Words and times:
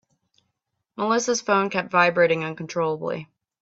Melissa's 0.97 1.41
phone 1.41 1.69
kept 1.69 1.91
vibrating 1.91 2.43
uncontrollably. 2.43 3.29